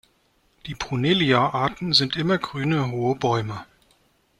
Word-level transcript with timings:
Die 0.65 0.73
"Brunellia"-Arten 0.73 1.93
sind 1.93 2.15
immergrüne, 2.15 2.89
hohe 2.89 3.13
Bäume. 3.15 3.65